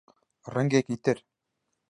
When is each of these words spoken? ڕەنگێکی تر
ڕەنگێکی 0.53 0.95
تر 1.03 1.17